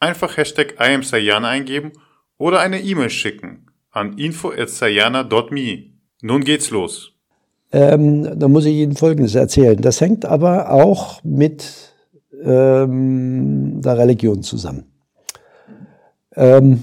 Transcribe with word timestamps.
Einfach 0.00 0.36
Hashtag 0.36 0.76
IamSayana 0.80 1.48
eingeben 1.48 1.92
oder 2.38 2.60
eine 2.60 2.80
E-Mail 2.80 3.10
schicken 3.10 3.66
an 3.90 4.16
info.sayana.me. 4.18 5.84
Nun 6.22 6.44
geht's 6.44 6.70
los. 6.70 7.12
Ähm, 7.72 8.38
da 8.38 8.48
muss 8.48 8.64
ich 8.64 8.74
Ihnen 8.74 8.96
Folgendes 8.96 9.34
erzählen. 9.34 9.80
Das 9.80 10.00
hängt 10.00 10.24
aber 10.24 10.72
auch 10.72 11.22
mit 11.22 11.94
ähm, 12.42 13.80
der 13.82 13.98
Religion 13.98 14.42
zusammen. 14.42 14.86
Ähm, 16.34 16.82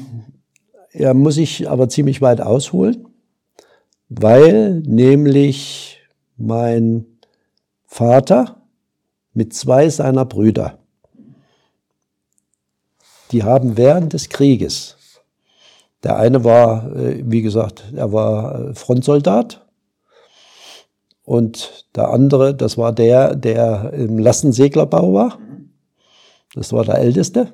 ja, 0.93 1.13
muss 1.13 1.37
ich 1.37 1.69
aber 1.69 1.89
ziemlich 1.89 2.21
weit 2.21 2.41
ausholen, 2.41 3.07
weil 4.09 4.81
nämlich 4.81 5.99
mein 6.37 7.05
Vater 7.85 8.61
mit 9.33 9.53
zwei 9.53 9.89
seiner 9.89 10.25
Brüder, 10.25 10.79
die 13.31 13.43
haben 13.43 13.77
während 13.77 14.13
des 14.13 14.29
Krieges, 14.29 14.97
der 16.03 16.17
eine 16.17 16.43
war, 16.43 16.95
äh, 16.95 17.23
wie 17.25 17.41
gesagt, 17.41 17.83
er 17.95 18.13
war 18.13 18.69
äh, 18.69 18.75
Frontsoldat 18.75 19.65
und 21.23 21.85
der 21.95 22.09
andere, 22.09 22.55
das 22.55 22.77
war 22.77 22.93
der, 22.93 23.35
der 23.35 23.91
im 23.93 24.17
Lastenseglerbau 24.17 25.13
war. 25.13 25.37
Das 26.53 26.71
war 26.71 26.85
der 26.85 26.99
Älteste. 26.99 27.53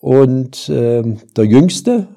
Und 0.00 0.68
äh, 0.68 1.02
der 1.36 1.44
Jüngste, 1.44 2.08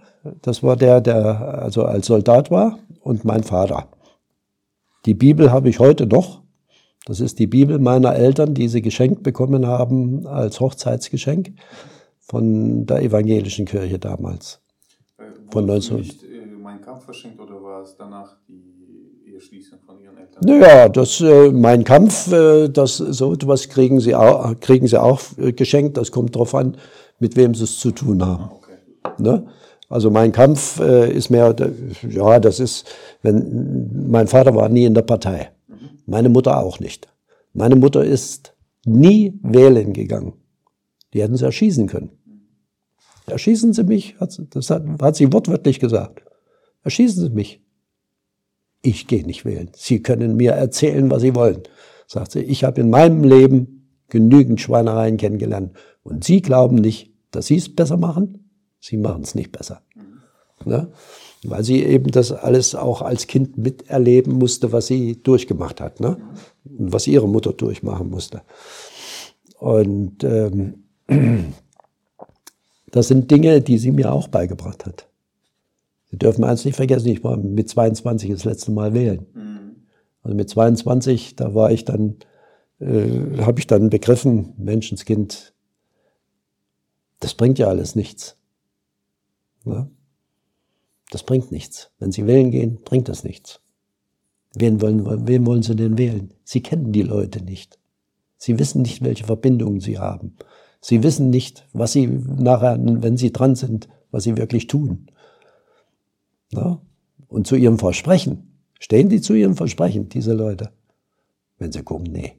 das 0.41 0.63
war 0.63 0.75
der, 0.75 1.01
der 1.01 1.61
also 1.61 1.85
als 1.85 2.07
Soldat 2.07 2.49
war 2.49 2.79
und 3.01 3.25
mein 3.25 3.43
Vater. 3.43 3.87
Die 5.05 5.13
Bibel 5.13 5.51
habe 5.51 5.69
ich 5.69 5.79
heute 5.79 6.07
noch. 6.07 6.41
Das 7.05 7.19
ist 7.19 7.39
die 7.39 7.47
Bibel 7.47 7.79
meiner 7.79 8.15
Eltern, 8.15 8.53
die 8.53 8.67
sie 8.67 8.81
geschenkt 8.81 9.23
bekommen 9.23 9.65
haben 9.67 10.27
als 10.27 10.59
Hochzeitsgeschenk 10.59 11.53
von 12.29 12.85
der 12.85 13.01
evangelischen 13.01 13.65
Kirche 13.65 13.99
damals. 13.99 14.61
Äh, 15.17 15.23
von 15.51 15.65
19. 15.65 15.97
Nicht, 15.97 16.23
äh, 16.23 16.45
mein 16.61 16.79
Kampf 16.81 17.03
verschenkt 17.03 17.41
oder 17.41 17.61
war 17.61 17.81
es 17.81 17.95
danach 17.97 18.37
die 18.47 19.31
Eheschließung 19.33 19.79
von 19.85 19.99
Ihren 19.99 20.17
Eltern? 20.17 20.41
Naja, 20.45 20.87
das, 20.89 21.19
äh, 21.19 21.51
mein 21.51 21.83
Kampf, 21.83 22.31
äh, 22.31 22.69
das, 22.69 22.97
so 22.97 23.33
etwas 23.33 23.67
kriegen 23.67 23.99
Sie 23.99 24.15
auch, 24.15 24.57
kriegen 24.59 24.87
Sie 24.87 25.01
auch 25.01 25.21
äh, 25.37 25.51
geschenkt. 25.51 25.97
Das 25.97 26.11
kommt 26.11 26.35
darauf 26.35 26.53
an, 26.53 26.77
mit 27.17 27.35
wem 27.35 27.55
Sie 27.55 27.63
es 27.63 27.79
zu 27.79 27.91
tun 27.91 28.23
haben. 28.23 28.43
Ah, 28.43 28.55
okay. 28.55 28.77
Ne? 29.17 29.47
Also 29.89 30.11
mein 30.11 30.31
Kampf 30.31 30.79
äh, 30.79 31.11
ist 31.11 31.31
mehr, 31.31 31.55
ja, 32.07 32.39
das 32.39 32.59
ist, 32.59 32.87
wenn, 33.23 34.07
mein 34.07 34.27
Vater 34.27 34.53
war 34.53 34.69
nie 34.69 34.85
in 34.85 34.93
der 34.93 35.01
Partei. 35.01 35.51
Meine 36.05 36.29
Mutter 36.29 36.59
auch 36.59 36.79
nicht. 36.79 37.07
Meine 37.53 37.75
Mutter 37.75 38.03
ist 38.03 38.53
nie 38.85 39.39
wählen 39.41 39.93
gegangen. 39.93 40.33
Die 41.13 41.23
hätten 41.23 41.35
sie 41.35 41.45
erschießen 41.45 41.87
können. 41.87 42.18
Erschießen 43.31 43.73
Sie 43.73 43.83
mich, 43.83 44.15
das 44.19 44.69
hat, 44.69 44.83
hat 45.01 45.15
sie 45.15 45.31
wortwörtlich 45.31 45.79
gesagt. 45.79 46.23
Erschießen 46.83 47.23
Sie 47.23 47.29
mich. 47.29 47.61
Ich 48.81 49.07
gehe 49.07 49.25
nicht 49.25 49.45
wählen. 49.45 49.71
Sie 49.75 50.01
können 50.01 50.35
mir 50.37 50.51
erzählen, 50.51 51.09
was 51.11 51.21
Sie 51.21 51.35
wollen. 51.35 51.63
Sagt 52.07 52.31
sie, 52.31 52.39
ich 52.39 52.63
habe 52.63 52.81
in 52.81 52.89
meinem 52.89 53.23
Leben 53.23 53.89
genügend 54.07 54.61
Schweinereien 54.61 55.17
kennengelernt. 55.17 55.73
Und 56.03 56.23
Sie 56.23 56.41
glauben 56.41 56.75
nicht, 56.75 57.13
dass 57.31 57.47
Sie 57.47 57.57
es 57.57 57.73
besser 57.73 57.97
machen? 57.97 58.49
Sie 58.79 58.97
machen 58.97 59.23
es 59.23 59.35
nicht 59.35 59.51
besser. 59.51 59.81
Ne? 60.65 60.91
Weil 61.43 61.63
sie 61.63 61.83
eben 61.83 62.11
das 62.11 62.31
alles 62.31 62.75
auch 62.75 63.01
als 63.01 63.27
Kind 63.27 63.57
miterleben 63.57 64.33
musste, 64.33 64.71
was 64.71 64.87
sie 64.87 65.21
durchgemacht 65.21 65.79
hat. 65.79 65.99
Ne? 65.99 66.17
Und 66.65 66.91
was 66.91 67.07
ihre 67.07 67.27
Mutter 67.27 67.53
durchmachen 67.53 68.09
musste. 68.09 68.41
Und 69.57 70.23
ähm, 70.23 70.83
das 72.91 73.07
sind 73.07 73.29
Dinge, 73.31 73.61
die 73.61 73.77
sie 73.77 73.91
mir 73.91 74.11
auch 74.11 74.27
beigebracht 74.27 74.85
hat. 74.85 75.07
Sie 76.11 76.17
dürfen 76.17 76.43
eins 76.43 76.65
nicht 76.65 76.75
vergessen, 76.75 77.09
ich 77.09 77.23
war 77.23 77.37
mit 77.37 77.69
22 77.69 78.31
das 78.31 78.45
letzte 78.45 78.71
Mal 78.71 78.93
wählen. 78.93 79.25
Mhm. 79.33 79.75
Also 80.23 80.35
mit 80.35 80.49
22, 80.49 81.35
da 81.35 81.53
war 81.53 81.71
ich 81.71 81.85
dann, 81.85 82.17
äh, 82.79 83.41
habe 83.41 83.59
ich 83.59 83.67
dann 83.67 83.89
begriffen, 83.89 84.53
Menschenskind, 84.57 85.53
das 87.19 87.33
bringt 87.35 87.59
ja 87.59 87.67
alles 87.67 87.95
nichts. 87.95 88.35
Ja? 89.65 89.87
Das 91.11 91.23
bringt 91.23 91.51
nichts. 91.51 91.91
Wenn 91.99 92.11
Sie 92.11 92.27
wählen 92.27 92.51
gehen, 92.51 92.79
bringt 92.83 93.09
das 93.09 93.23
nichts. 93.23 93.61
Wen 94.55 94.81
wollen, 94.81 95.27
wen 95.27 95.45
wollen 95.45 95.63
Sie 95.63 95.75
denn 95.75 95.97
wählen? 95.97 96.33
Sie 96.43 96.61
kennen 96.61 96.91
die 96.91 97.03
Leute 97.03 97.43
nicht. 97.43 97.77
Sie 98.37 98.57
wissen 98.57 98.81
nicht, 98.81 99.03
welche 99.03 99.25
Verbindungen 99.25 99.81
sie 99.81 99.99
haben. 99.99 100.35
Sie 100.81 101.03
wissen 101.03 101.29
nicht, 101.29 101.67
was 101.73 101.91
sie 101.91 102.07
nachher, 102.07 102.77
wenn 102.79 103.17
sie 103.17 103.31
dran 103.31 103.55
sind, 103.55 103.89
was 104.11 104.23
sie 104.23 104.37
wirklich 104.37 104.67
tun. 104.67 105.07
Ja? 106.51 106.81
Und 107.27 107.47
zu 107.47 107.55
ihrem 107.55 107.77
Versprechen, 107.77 108.61
stehen 108.79 109.09
die 109.09 109.21
zu 109.21 109.33
ihrem 109.33 109.55
Versprechen, 109.55 110.09
diese 110.09 110.33
Leute? 110.33 110.71
Wenn 111.57 111.71
sie 111.71 111.83
gucken, 111.83 112.11
nee. 112.11 112.33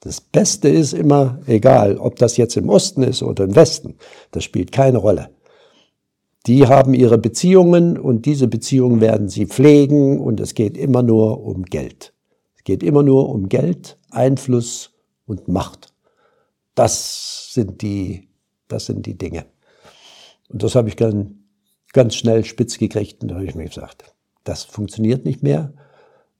Das 0.00 0.20
Beste 0.20 0.68
ist 0.68 0.92
immer, 0.92 1.40
egal, 1.46 1.96
ob 1.96 2.16
das 2.16 2.36
jetzt 2.36 2.58
im 2.58 2.68
Osten 2.68 3.02
ist 3.02 3.22
oder 3.22 3.44
im 3.44 3.56
Westen, 3.56 3.94
das 4.32 4.44
spielt 4.44 4.70
keine 4.70 4.98
Rolle. 4.98 5.30
Die 6.46 6.66
haben 6.66 6.92
ihre 6.92 7.16
Beziehungen 7.16 7.96
und 7.96 8.26
diese 8.26 8.46
Beziehungen 8.46 9.00
werden 9.00 9.30
sie 9.30 9.46
pflegen 9.46 10.20
und 10.20 10.40
es 10.40 10.52
geht 10.52 10.76
immer 10.76 11.02
nur 11.02 11.42
um 11.42 11.62
Geld. 11.62 12.12
Es 12.54 12.64
geht 12.64 12.82
immer 12.82 13.02
nur 13.02 13.30
um 13.30 13.48
Geld, 13.48 13.96
Einfluss 14.10 14.92
und 15.24 15.48
Macht. 15.48 15.93
Das 16.74 17.52
sind 17.52 17.82
die, 17.82 18.28
das 18.68 18.86
sind 18.86 19.06
die 19.06 19.16
Dinge. 19.16 19.46
Und 20.48 20.62
das 20.62 20.74
habe 20.74 20.88
ich 20.88 20.96
ganz, 20.96 21.30
ganz 21.92 22.14
schnell 22.14 22.44
spitz 22.44 22.78
gekriegt 22.78 23.22
und 23.22 23.28
da 23.28 23.36
habe 23.36 23.46
ich 23.46 23.54
mir 23.54 23.66
gesagt, 23.66 24.14
das 24.44 24.64
funktioniert 24.64 25.24
nicht 25.24 25.42
mehr. 25.42 25.72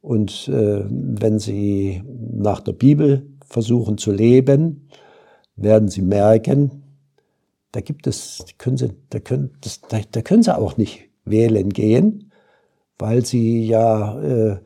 Und 0.00 0.48
äh, 0.48 0.84
wenn 0.88 1.38
Sie 1.38 2.02
nach 2.06 2.60
der 2.60 2.72
Bibel 2.72 3.26
versuchen 3.46 3.96
zu 3.96 4.12
leben, 4.12 4.88
werden 5.56 5.88
Sie 5.88 6.02
merken, 6.02 6.82
da 7.72 7.80
gibt 7.80 8.06
es, 8.06 8.44
können 8.58 8.76
Sie, 8.76 8.90
da, 9.10 9.20
können, 9.20 9.56
das, 9.62 9.80
da, 9.80 10.00
da 10.10 10.22
können 10.22 10.42
Sie 10.42 10.56
auch 10.56 10.76
nicht 10.76 11.08
wählen 11.24 11.70
gehen, 11.70 12.30
weil 12.98 13.24
Sie 13.24 13.66
ja, 13.66 14.20
äh, 14.20 14.58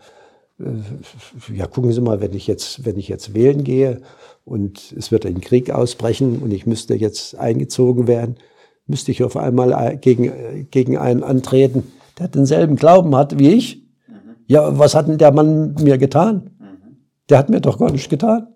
ja, 1.55 1.67
gucken 1.67 1.93
Sie 1.93 2.01
mal, 2.01 2.21
wenn 2.21 2.33
ich 2.33 2.47
jetzt, 2.47 2.85
wenn 2.85 2.99
ich 2.99 3.09
jetzt 3.09 3.35
wählen 3.35 3.63
gehe 3.63 4.01
und 4.45 4.93
es 4.97 5.13
wird 5.13 5.25
ein 5.25 5.41
Krieg 5.41 5.71
ausbrechen 5.71 6.41
und 6.41 6.53
ich 6.53 6.67
müsste 6.67 6.95
jetzt 6.95 7.39
eingezogen 7.39 8.07
werden, 8.09 8.37
müsste 8.87 9.13
ich 9.13 9.23
auf 9.23 9.37
einmal 9.37 9.97
gegen, 9.99 10.69
gegen 10.71 10.97
einen 10.97 11.23
antreten, 11.23 11.85
der 12.19 12.29
denselben 12.29 12.77
Glauben 12.77 13.15
hat 13.15 13.39
wie 13.39 13.51
ich. 13.51 13.85
Mhm. 14.09 14.15
Ja, 14.47 14.79
was 14.79 14.95
hat 14.95 15.09
denn 15.09 15.19
der 15.19 15.33
Mann 15.33 15.75
mir 15.75 15.99
getan? 15.99 16.51
Mhm. 16.59 16.97
Der 17.29 17.39
hat 17.39 17.51
mir 17.51 17.61
doch 17.61 17.79
gar 17.79 17.93
nichts 17.93 18.09
getan. 18.09 18.49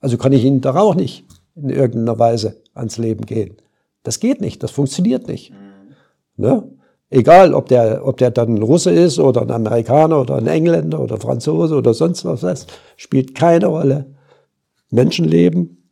Also 0.00 0.16
kann 0.16 0.32
ich 0.32 0.44
ihn 0.44 0.60
doch 0.60 0.76
auch 0.76 0.94
nicht 0.94 1.26
in 1.54 1.68
irgendeiner 1.68 2.18
Weise 2.18 2.62
ans 2.74 2.96
Leben 2.96 3.26
gehen. 3.26 3.56
Das 4.02 4.18
geht 4.18 4.40
nicht, 4.40 4.62
das 4.62 4.70
funktioniert 4.70 5.28
nicht. 5.28 5.50
Mhm. 5.50 5.94
Ne? 6.36 6.70
Egal, 7.12 7.52
ob 7.52 7.68
der, 7.68 8.06
ob 8.06 8.16
der 8.16 8.30
dann 8.30 8.54
ein 8.54 8.62
Russe 8.62 8.90
ist 8.90 9.18
oder 9.18 9.42
ein 9.42 9.50
Amerikaner 9.50 10.18
oder 10.18 10.36
ein 10.36 10.46
Engländer 10.46 10.98
oder 10.98 11.18
Franzose 11.18 11.76
oder 11.76 11.92
sonst 11.92 12.24
was, 12.24 12.40
das 12.40 12.66
spielt 12.96 13.34
keine 13.34 13.66
Rolle. 13.66 14.14
Menschenleben 14.88 15.90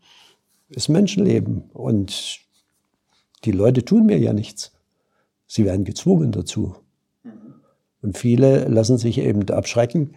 ist 0.71 0.89
Menschenleben 0.89 1.69
und 1.75 2.41
die 3.45 3.53
Leute 3.53 3.85
tun 3.85 4.07
mir 4.07 4.19
ja 4.19 4.33
nichts. 4.33 4.73
Sie 5.47 5.67
werden 5.67 5.85
gezwungen 5.85 6.33
dazu. 6.33 6.75
Und 8.01 8.17
viele 8.17 8.67
lassen 8.69 8.97
sich 8.97 9.19
eben 9.19 9.47
abschrecken 9.51 10.17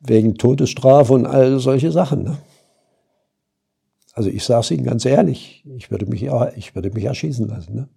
wegen 0.00 0.34
Todesstrafe 0.34 1.14
und 1.14 1.24
all 1.24 1.58
solche 1.60 1.90
Sachen. 1.90 2.24
Ne? 2.24 2.36
Also 4.12 4.28
ich 4.28 4.44
sage 4.44 4.60
es 4.60 4.70
Ihnen 4.70 4.84
ganz 4.84 5.06
ehrlich, 5.06 5.64
ich 5.76 5.90
würde 5.90 6.04
mich, 6.04 6.28
ich 6.56 6.74
würde 6.74 6.90
mich 6.90 7.04
erschießen 7.04 7.48
lassen. 7.48 7.74
Ne? 7.74 7.88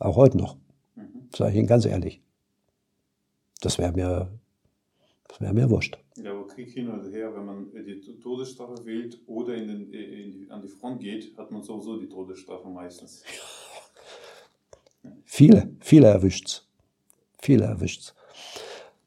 Auch 0.00 0.16
heute 0.16 0.36
noch. 0.36 0.56
Sage 1.34 1.52
ich 1.52 1.56
Ihnen 1.58 1.66
ganz 1.66 1.84
ehrlich. 1.84 2.20
Das 3.60 3.78
wäre 3.78 3.92
mir, 3.92 4.30
das 5.28 5.40
wäre 5.40 5.52
mir 5.52 5.70
wurscht. 5.70 5.98
Ja, 6.16 6.36
wo 6.36 6.44
Krieg 6.44 6.70
hin 6.70 6.88
oder 6.88 7.08
her, 7.10 7.34
wenn 7.34 7.44
man 7.44 7.66
die 7.72 8.00
Todesstrafe 8.20 8.84
wählt 8.84 9.18
oder 9.26 9.54
in 9.54 9.68
den, 9.68 9.92
in, 9.92 10.50
an 10.50 10.62
die 10.62 10.68
Front 10.68 11.00
geht, 11.00 11.36
hat 11.36 11.50
man 11.50 11.62
sowieso 11.62 11.98
die 11.98 12.08
Todesstrafe 12.08 12.68
meistens. 12.68 13.22
Viele, 15.24 15.70
viele 15.80 16.08
erwischt's. 16.08 16.66
Viele 17.38 17.64
erwischt's. 17.64 18.14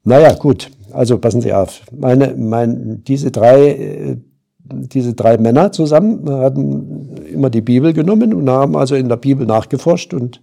Naja, 0.03 0.33
gut. 0.33 0.71
Also 0.91 1.17
passen 1.17 1.41
Sie 1.41 1.53
auf. 1.53 1.81
Meine, 1.91 2.35
mein, 2.35 3.03
diese 3.03 3.31
drei, 3.31 3.69
äh, 3.69 4.17
diese 4.63 5.13
drei 5.13 5.37
Männer 5.37 5.71
zusammen 5.71 6.29
hatten 6.29 6.92
immer 7.33 7.49
die 7.49 7.61
Bibel 7.61 7.93
genommen 7.93 8.33
und 8.33 8.49
haben 8.49 8.75
also 8.75 8.95
in 8.95 9.09
der 9.09 9.17
Bibel 9.17 9.45
nachgeforscht 9.45 10.13
und 10.13 10.41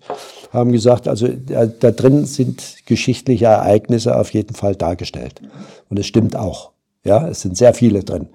haben 0.52 0.72
gesagt, 0.72 1.08
also 1.08 1.28
da, 1.28 1.66
da 1.66 1.90
drin 1.90 2.26
sind 2.26 2.86
geschichtliche 2.86 3.46
Ereignisse 3.46 4.16
auf 4.16 4.32
jeden 4.34 4.54
Fall 4.54 4.74
dargestellt. 4.74 5.40
Und 5.88 5.98
es 5.98 6.06
stimmt 6.06 6.36
auch. 6.36 6.72
Ja, 7.04 7.28
es 7.28 7.40
sind 7.40 7.56
sehr 7.56 7.72
viele 7.72 8.04
drin. 8.04 8.28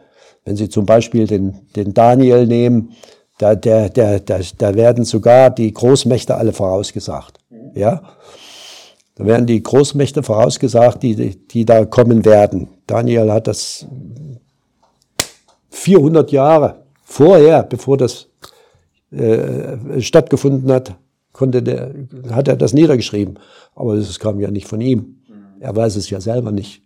Wenn 0.43 0.55
Sie 0.55 0.69
zum 0.69 0.85
Beispiel 0.85 1.27
den, 1.27 1.67
den 1.75 1.93
Daniel 1.93 2.47
nehmen, 2.47 2.91
da, 3.37 3.55
der, 3.55 3.89
der, 3.89 4.19
der, 4.19 4.41
da 4.57 4.75
werden 4.75 5.03
sogar 5.03 5.49
die 5.49 5.73
Großmächte 5.73 6.35
alle 6.35 6.53
vorausgesagt. 6.53 7.39
Ja, 7.73 8.01
da 9.15 9.25
werden 9.25 9.45
die 9.45 9.61
Großmächte 9.61 10.23
vorausgesagt, 10.23 11.03
die, 11.03 11.35
die 11.47 11.65
da 11.65 11.85
kommen 11.85 12.25
werden. 12.25 12.69
Daniel 12.85 13.31
hat 13.31 13.47
das 13.47 13.85
400 15.69 16.31
Jahre 16.31 16.83
vorher, 17.03 17.63
bevor 17.63 17.97
das 17.97 18.27
äh, 19.15 20.01
stattgefunden 20.01 20.71
hat, 20.71 20.95
konnte 21.31 21.61
der, 21.61 21.93
hat 22.31 22.47
er 22.47 22.55
das 22.55 22.73
niedergeschrieben. 22.73 23.39
Aber 23.75 23.95
das 23.95 24.19
kam 24.19 24.39
ja 24.39 24.51
nicht 24.51 24.67
von 24.67 24.81
ihm. 24.81 25.17
Er 25.59 25.75
weiß 25.75 25.95
es 25.95 26.09
ja 26.09 26.21
selber 26.21 26.51
nicht. 26.51 26.81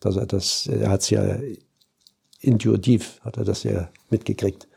Dass 0.00 0.16
er 0.16 0.26
das, 0.26 0.66
er 0.66 0.90
hat 0.90 1.02
es 1.02 1.10
ja 1.10 1.36
intuitiv, 2.40 3.20
hat 3.22 3.36
er 3.36 3.44
das 3.44 3.62
ja 3.64 3.88
mitgekriegt. 4.10 4.68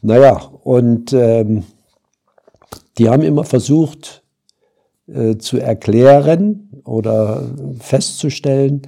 Naja, 0.00 0.36
und 0.64 1.12
ähm, 1.12 1.64
die 2.98 3.08
haben 3.08 3.22
immer 3.22 3.44
versucht 3.44 4.22
äh, 5.06 5.36
zu 5.36 5.58
erklären 5.58 6.70
oder 6.84 7.50
festzustellen, 7.78 8.82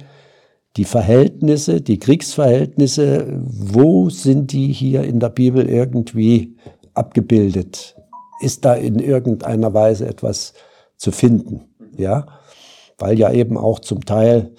die 0.77 0.85
Verhältnisse, 0.85 1.81
die 1.81 1.99
Kriegsverhältnisse, 1.99 3.39
wo 3.41 4.09
sind 4.09 4.51
die 4.51 4.73
hier 4.73 5.03
in 5.03 5.19
der 5.19 5.29
Bibel 5.29 5.67
irgendwie 5.67 6.55
abgebildet? 6.93 7.95
Ist 8.41 8.65
da 8.65 8.73
in 8.75 8.99
irgendeiner 8.99 9.73
Weise 9.73 10.07
etwas 10.07 10.53
zu 10.97 11.11
finden? 11.11 11.61
Ja, 11.97 12.25
weil 12.97 13.17
ja 13.17 13.31
eben 13.31 13.57
auch 13.57 13.79
zum 13.79 14.05
Teil 14.05 14.51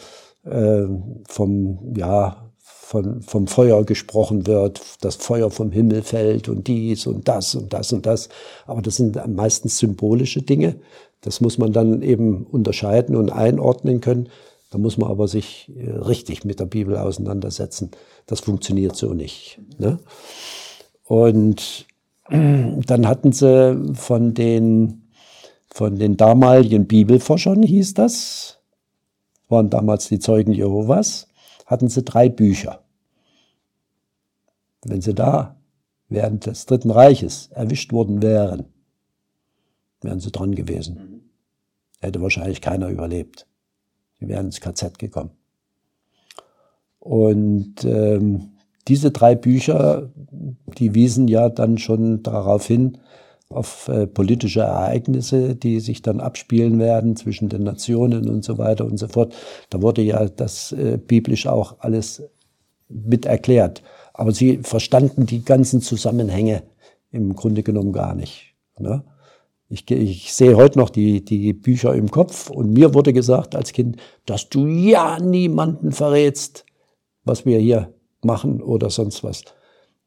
äh, 0.44 0.84
vom, 1.28 1.94
ja, 1.94 2.50
von, 2.58 3.20
vom 3.20 3.46
Feuer 3.46 3.84
gesprochen 3.84 4.46
wird, 4.46 4.80
das 5.02 5.16
Feuer 5.16 5.50
vom 5.50 5.72
Himmel 5.72 6.02
fällt 6.02 6.48
und 6.48 6.66
dies 6.68 7.06
und 7.06 7.28
das 7.28 7.54
und 7.54 7.72
das 7.72 7.92
und 7.92 8.06
das. 8.06 8.28
Aber 8.66 8.80
das 8.80 8.96
sind 8.96 9.20
meistens 9.26 9.78
symbolische 9.78 10.40
Dinge. 10.40 10.76
Das 11.20 11.40
muss 11.40 11.58
man 11.58 11.72
dann 11.72 12.02
eben 12.02 12.46
unterscheiden 12.46 13.16
und 13.16 13.30
einordnen 13.30 14.00
können. 14.00 14.28
Da 14.70 14.78
muss 14.78 14.98
man 14.98 15.10
aber 15.10 15.28
sich 15.28 15.72
äh, 15.76 15.90
richtig 15.90 16.44
mit 16.44 16.60
der 16.60 16.66
Bibel 16.66 16.96
auseinandersetzen. 16.96 17.90
Das 18.26 18.40
funktioniert 18.40 18.96
so 18.96 19.14
nicht. 19.14 19.60
Ne? 19.78 19.98
Und 21.04 21.86
dann 22.28 23.06
hatten 23.06 23.32
sie 23.32 23.94
von 23.94 24.34
den, 24.34 25.08
von 25.68 25.96
den 25.96 26.16
damaligen 26.16 26.86
Bibelforschern, 26.86 27.62
hieß 27.62 27.94
das, 27.94 28.58
waren 29.48 29.70
damals 29.70 30.08
die 30.08 30.18
Zeugen 30.18 30.52
Jehovas, 30.52 31.28
hatten 31.66 31.88
sie 31.88 32.02
drei 32.02 32.28
Bücher. 32.28 32.80
Wenn 34.84 35.00
sie 35.00 35.14
da 35.14 35.56
während 36.08 36.46
des 36.46 36.66
Dritten 36.66 36.90
Reiches 36.90 37.48
erwischt 37.52 37.92
worden 37.92 38.22
wären, 38.22 38.64
wären 40.00 40.20
sie 40.20 40.30
dran 40.30 40.54
gewesen. 40.54 41.30
Hätte 42.00 42.20
wahrscheinlich 42.20 42.60
keiner 42.60 42.88
überlebt. 42.88 43.46
Sie 44.20 44.28
wären 44.28 44.46
ins 44.46 44.60
KZ 44.60 44.98
gekommen. 44.98 45.30
Und 46.98 47.84
ähm, 47.84 48.52
diese 48.88 49.10
drei 49.10 49.34
Bücher, 49.34 50.10
die 50.78 50.94
wiesen 50.94 51.28
ja 51.28 51.48
dann 51.48 51.78
schon 51.78 52.22
darauf 52.22 52.66
hin, 52.66 52.98
auf 53.48 53.88
äh, 53.88 54.06
politische 54.06 54.60
Ereignisse, 54.60 55.54
die 55.54 55.78
sich 55.80 56.02
dann 56.02 56.20
abspielen 56.20 56.78
werden 56.80 57.14
zwischen 57.14 57.48
den 57.48 57.62
Nationen 57.62 58.28
und 58.28 58.44
so 58.44 58.58
weiter 58.58 58.84
und 58.84 58.96
so 58.96 59.06
fort. 59.06 59.34
Da 59.70 59.82
wurde 59.82 60.02
ja 60.02 60.28
das 60.28 60.72
äh, 60.72 60.98
biblisch 60.98 61.46
auch 61.46 61.76
alles 61.78 62.24
mit 62.88 63.26
erklärt. 63.26 63.82
Aber 64.14 64.32
sie 64.32 64.58
verstanden 64.58 65.26
die 65.26 65.44
ganzen 65.44 65.80
Zusammenhänge 65.80 66.62
im 67.12 67.36
Grunde 67.36 67.62
genommen 67.62 67.92
gar 67.92 68.14
nicht. 68.14 68.54
Ne? 68.78 69.04
Ich, 69.68 69.90
ich 69.90 70.32
sehe 70.32 70.56
heute 70.56 70.78
noch 70.78 70.90
die, 70.90 71.24
die 71.24 71.52
Bücher 71.52 71.94
im 71.94 72.10
Kopf 72.10 72.50
und 72.50 72.72
mir 72.72 72.94
wurde 72.94 73.12
gesagt 73.12 73.56
als 73.56 73.72
Kind, 73.72 73.96
dass 74.24 74.48
du 74.48 74.66
ja 74.66 75.18
niemanden 75.18 75.90
verrätst, 75.90 76.64
was 77.24 77.44
wir 77.44 77.58
hier 77.58 77.92
machen 78.22 78.62
oder 78.62 78.90
sonst 78.90 79.24
was. 79.24 79.42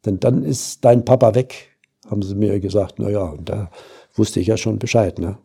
Denn 0.05 0.19
dann 0.19 0.43
ist 0.43 0.85
dein 0.85 1.03
Papa 1.03 1.35
weg, 1.35 1.77
haben 2.09 2.21
sie 2.21 2.35
mir 2.35 2.59
gesagt. 2.61 2.99
Naja, 2.99 3.23
und 3.23 3.49
da 3.49 3.69
wusste 4.15 4.39
ich 4.39 4.47
ja 4.47 4.55
schon 4.55 4.79
Bescheid. 4.79 5.19
Ne? 5.19 5.37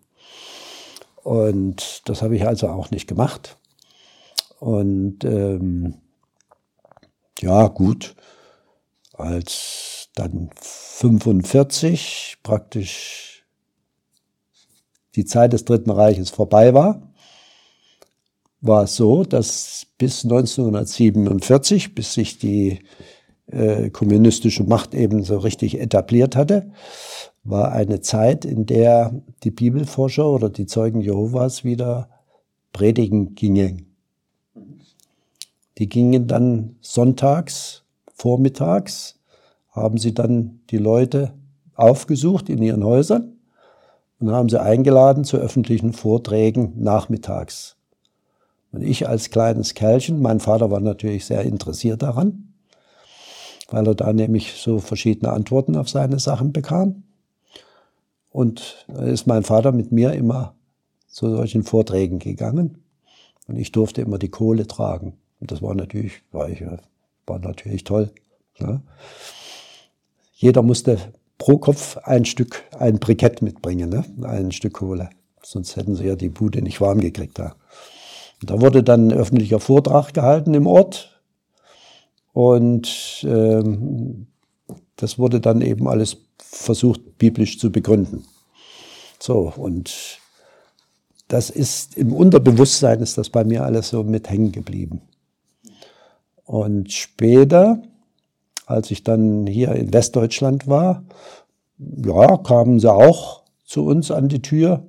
Und 1.24 2.02
das 2.08 2.22
habe 2.22 2.36
ich 2.36 2.46
also 2.46 2.68
auch 2.68 2.90
nicht 2.90 3.08
gemacht. 3.08 3.56
Und 4.60 5.24
ähm, 5.24 5.94
ja, 7.40 7.66
gut, 7.66 8.14
als 9.14 10.08
dann 10.14 10.50
45 10.60 12.38
praktisch 12.42 13.33
die 15.16 15.24
Zeit 15.24 15.52
des 15.52 15.64
Dritten 15.64 15.90
Reiches 15.90 16.30
vorbei 16.30 16.74
war, 16.74 17.02
war 18.60 18.84
es 18.84 18.96
so, 18.96 19.24
dass 19.24 19.86
bis 19.98 20.24
1947, 20.24 21.94
bis 21.94 22.14
sich 22.14 22.38
die 22.38 22.80
äh, 23.46 23.90
kommunistische 23.90 24.64
Macht 24.64 24.94
eben 24.94 25.22
so 25.22 25.38
richtig 25.38 25.78
etabliert 25.78 26.34
hatte, 26.34 26.70
war 27.42 27.72
eine 27.72 28.00
Zeit, 28.00 28.46
in 28.46 28.64
der 28.64 29.22
die 29.42 29.50
Bibelforscher 29.50 30.26
oder 30.26 30.48
die 30.48 30.66
Zeugen 30.66 31.02
Jehovas 31.02 31.62
wieder 31.62 32.08
predigen 32.72 33.34
gingen. 33.34 33.94
Die 35.76 35.88
gingen 35.88 36.26
dann 36.26 36.76
sonntags, 36.80 37.84
vormittags, 38.14 39.20
haben 39.70 39.98
sie 39.98 40.14
dann 40.14 40.60
die 40.70 40.78
Leute 40.78 41.34
aufgesucht 41.74 42.48
in 42.48 42.62
ihren 42.62 42.84
Häusern 42.84 43.33
und 44.20 44.30
haben 44.30 44.48
sie 44.48 44.60
eingeladen 44.60 45.24
zu 45.24 45.36
öffentlichen 45.36 45.92
Vorträgen 45.92 46.72
nachmittags. 46.76 47.76
Und 48.72 48.82
ich 48.82 49.08
als 49.08 49.30
kleines 49.30 49.74
Kerlchen, 49.74 50.20
mein 50.20 50.40
Vater 50.40 50.70
war 50.70 50.80
natürlich 50.80 51.26
sehr 51.26 51.42
interessiert 51.42 52.02
daran, 52.02 52.54
weil 53.70 53.86
er 53.86 53.94
da 53.94 54.12
nämlich 54.12 54.54
so 54.54 54.78
verschiedene 54.78 55.32
Antworten 55.32 55.76
auf 55.76 55.88
seine 55.88 56.18
Sachen 56.18 56.52
bekam. 56.52 57.04
Und 58.30 58.84
da 58.88 59.04
ist 59.04 59.26
mein 59.26 59.44
Vater 59.44 59.70
mit 59.70 59.92
mir 59.92 60.12
immer 60.12 60.54
zu 61.06 61.30
solchen 61.30 61.62
Vorträgen 61.62 62.18
gegangen. 62.18 62.82
Und 63.46 63.56
ich 63.56 63.70
durfte 63.70 64.02
immer 64.02 64.18
die 64.18 64.28
Kohle 64.30 64.66
tragen. 64.66 65.14
Und 65.40 65.52
das 65.52 65.62
war 65.62 65.74
natürlich, 65.74 66.22
war, 66.32 66.48
ich, 66.48 66.64
war 67.26 67.38
natürlich 67.38 67.84
toll. 67.84 68.10
Ne? 68.58 68.82
Jeder 70.34 70.62
musste 70.62 70.98
pro 71.44 71.58
Kopf 71.58 71.98
ein 72.04 72.24
Stück, 72.24 72.64
ein 72.78 72.98
Brikett 72.98 73.42
mitbringen, 73.42 73.90
ne? 73.90 74.02
ein 74.26 74.50
Stück 74.50 74.72
Kohle. 74.72 75.10
Sonst 75.42 75.76
hätten 75.76 75.94
sie 75.94 76.06
ja 76.06 76.16
die 76.16 76.30
Bude 76.30 76.62
nicht 76.62 76.80
warm 76.80 77.00
gekriegt 77.00 77.38
da. 77.38 77.54
Da 78.40 78.62
wurde 78.62 78.82
dann 78.82 79.08
ein 79.08 79.12
öffentlicher 79.12 79.60
Vortrag 79.60 80.14
gehalten 80.14 80.54
im 80.54 80.66
Ort 80.66 81.20
und 82.32 83.26
ähm, 83.28 84.26
das 84.96 85.18
wurde 85.18 85.38
dann 85.38 85.60
eben 85.60 85.86
alles 85.86 86.16
versucht, 86.38 87.18
biblisch 87.18 87.58
zu 87.58 87.70
begründen. 87.70 88.24
So, 89.20 89.52
und 89.54 90.18
das 91.28 91.50
ist 91.50 91.94
im 91.98 92.14
Unterbewusstsein 92.14 93.00
ist 93.00 93.18
das 93.18 93.28
bei 93.28 93.44
mir 93.44 93.64
alles 93.64 93.90
so 93.90 94.02
mit 94.02 94.30
hängen 94.30 94.50
geblieben. 94.50 95.02
Und 96.46 96.90
später 96.90 97.82
als 98.66 98.90
ich 98.90 99.04
dann 99.04 99.46
hier 99.46 99.72
in 99.72 99.92
Westdeutschland 99.92 100.66
war, 100.66 101.04
ja, 101.78 102.36
kamen 102.38 102.80
sie 102.80 102.92
auch 102.92 103.42
zu 103.64 103.84
uns 103.86 104.10
an 104.10 104.28
die 104.28 104.42
Tür, 104.42 104.86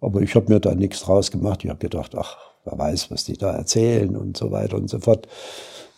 aber 0.00 0.20
ich 0.20 0.34
habe 0.34 0.52
mir 0.52 0.60
da 0.60 0.74
nichts 0.74 1.00
draus 1.00 1.30
gemacht. 1.30 1.64
Ich 1.64 1.70
habe 1.70 1.78
gedacht, 1.78 2.14
ach, 2.16 2.36
wer 2.64 2.78
weiß, 2.78 3.10
was 3.10 3.24
die 3.24 3.36
da 3.36 3.52
erzählen 3.52 4.16
und 4.16 4.36
so 4.36 4.50
weiter 4.50 4.76
und 4.76 4.88
so 4.88 5.00
fort. 5.00 5.26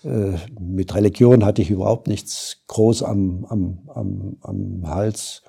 Äh, 0.05 0.37
mit 0.61 0.95
Religion 0.95 1.45
hatte 1.45 1.63
ich 1.63 1.71
überhaupt 1.71 2.07
nichts 2.07 2.63
groß 2.69 3.03
am, 3.03 3.45
am, 3.49 3.79
am, 3.89 4.37
am 4.43 4.89
Hals. 4.89 5.43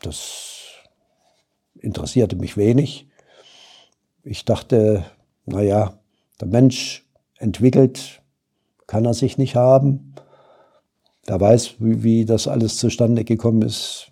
Das 0.00 0.58
interessierte 1.74 2.36
mich 2.36 2.56
wenig. 2.56 3.08
Ich 4.22 4.44
dachte, 4.44 5.04
naja, 5.46 5.98
der 6.40 6.48
Mensch 6.48 7.06
entwickelt 7.38 8.22
kann 8.86 9.04
er 9.04 9.14
sich 9.14 9.38
nicht 9.38 9.54
haben. 9.54 10.14
Der 11.28 11.40
weiß, 11.40 11.74
wie, 11.78 12.02
wie 12.02 12.24
das 12.24 12.48
alles 12.48 12.78
zustande 12.78 13.24
gekommen 13.24 13.62
ist. 13.62 14.10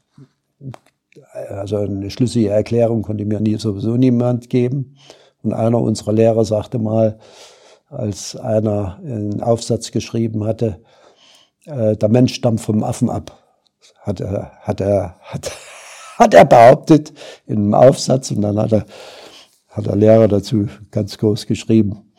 Also 1.33 1.79
eine 1.79 2.11
schlüssige 2.11 2.51
Erklärung 2.51 3.03
konnte 3.03 3.25
mir 3.25 3.41
nie, 3.41 3.57
sowieso 3.57 3.97
niemand 3.97 4.51
geben. 4.51 4.97
Und 5.43 5.53
einer 5.53 5.81
unserer 5.81 6.13
Lehrer 6.13 6.45
sagte 6.45 6.79
mal, 6.79 7.19
als 7.89 8.37
einer 8.37 8.99
einen 9.03 9.43
Aufsatz 9.43 9.93
geschrieben 9.93 10.45
hatte, 10.45 10.81
äh, 11.65 11.97
der 11.97 12.09
Mensch 12.09 12.35
stammt 12.35 12.61
vom 12.61 12.83
Affen 12.83 13.11
ab. 13.11 13.39
Hat 14.01 14.21
er, 14.21 14.53
hat 14.61 14.81
er, 14.81 15.17
hat, 15.21 15.53
hat 16.19 16.35
er 16.35 16.45
behauptet 16.45 17.13
in 17.47 17.59
einem 17.59 17.75
Aufsatz 17.75 18.31
und 18.31 18.43
dann 18.43 18.59
hat 18.59 18.73
er, 18.73 18.87
hat 19.69 19.87
der 19.87 19.97
Lehrer 19.97 20.29
dazu 20.29 20.69
ganz 20.91 21.17
groß 21.19 21.47
geschrieben. 21.47 22.13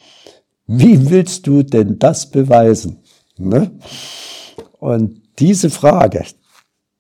Wie 0.66 1.10
willst 1.10 1.48
du 1.48 1.64
denn 1.64 2.00
das 2.00 2.30
beweisen? 2.30 3.04
Ne? 3.38 3.72
Und 4.80 5.22
diese 5.40 5.70
Frage, 5.70 6.24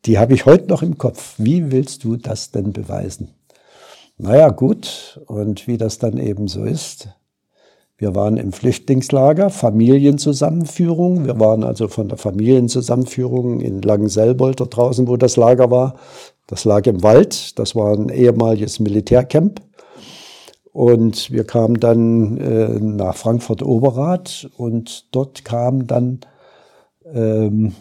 die 0.05 0.17
habe 0.17 0.33
ich 0.33 0.45
heute 0.45 0.67
noch 0.67 0.81
im 0.81 0.97
Kopf. 0.97 1.35
Wie 1.37 1.71
willst 1.71 2.03
du 2.03 2.15
das 2.15 2.51
denn 2.51 2.73
beweisen? 2.73 3.29
Naja, 4.17 4.49
gut. 4.49 5.21
Und 5.27 5.67
wie 5.67 5.77
das 5.77 5.99
dann 5.99 6.17
eben 6.17 6.47
so 6.47 6.63
ist. 6.63 7.09
Wir 7.99 8.13
waren 8.13 8.37
im 8.37 8.53
Flüchtlingslager, 8.53 9.49
Familienzusammenführung. 9.49 11.25
Wir 11.25 11.39
waren 11.39 11.63
also 11.63 11.87
von 11.87 12.09
der 12.09 12.19
Familienzusammenführung 12.19 13.59
in 13.59 13.81
Langenselbold, 13.81 14.59
dort 14.59 14.75
draußen, 14.75 15.07
wo 15.07 15.17
das 15.17 15.35
Lager 15.35 15.71
war. 15.71 15.95
Das 16.45 16.63
lag 16.63 16.85
im 16.85 17.01
Wald. 17.01 17.57
Das 17.57 17.75
war 17.75 17.93
ein 17.93 18.09
ehemaliges 18.09 18.79
Militärcamp. 18.79 19.61
Und 20.73 21.31
wir 21.31 21.43
kamen 21.43 21.79
dann 21.79 22.37
äh, 22.37 22.79
nach 22.79 23.15
Frankfurt-Oberrath 23.15 24.47
und 24.57 25.07
dort 25.11 25.43
kam 25.43 25.87
dann 25.87 26.19
ähm, 27.13 27.73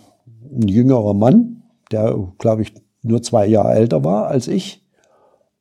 ein 0.50 0.68
jüngerer 0.68 1.14
Mann, 1.14 1.62
der, 1.90 2.16
glaube 2.38 2.62
ich, 2.62 2.72
nur 3.02 3.22
zwei 3.22 3.46
Jahre 3.46 3.74
älter 3.74 4.04
war 4.04 4.26
als 4.28 4.48
ich, 4.48 4.84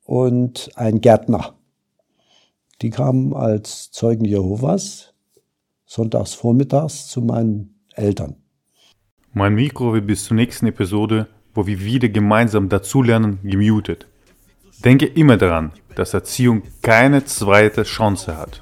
und 0.04 0.70
ein 0.76 1.02
Gärtner. 1.02 1.56
Die 2.82 2.90
kamen 2.90 3.34
als 3.34 3.92
Zeugen 3.92 4.26
Jehovas 4.26 5.14
sonntags 5.86 6.34
vormittags 6.34 7.08
zu 7.08 7.22
meinen 7.22 7.80
Eltern. 7.94 8.36
Mein 9.34 9.56
Mikro 9.56 9.94
wird 9.94 10.08
bis 10.08 10.26
zur 10.26 10.36
nächsten 10.36 10.68
Episode, 10.68 11.28
wo 11.54 11.68
wir 11.68 11.80
wieder 11.80 12.10
gemeinsam 12.10 12.70
dazulernen, 12.70 13.40
gemutet. 13.44 14.08
Denke 14.84 15.06
immer 15.06 15.38
daran, 15.38 15.72
dass 15.96 16.14
Erziehung 16.14 16.64
keine 16.82 17.24
zweite 17.26 17.84
Chance 17.84 18.38
hat. 18.38 18.62